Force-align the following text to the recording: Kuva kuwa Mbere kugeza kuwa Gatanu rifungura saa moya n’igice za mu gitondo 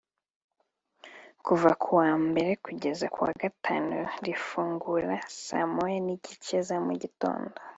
Kuva 1.45 1.69
kuwa 1.81 2.09
Mbere 2.27 2.51
kugeza 2.65 3.05
kuwa 3.13 3.31
Gatanu 3.41 3.97
rifungura 4.25 5.15
saa 5.45 5.67
moya 5.75 5.97
n’igice 6.05 6.55
za 6.67 6.77
mu 6.85 6.93
gitondo 7.01 7.55